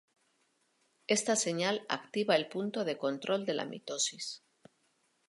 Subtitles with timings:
[1.05, 4.41] Esta señal activa el punto de control de la mitosis.